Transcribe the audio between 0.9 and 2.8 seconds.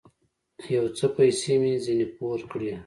څه پيسې مې ځنې پور کړې.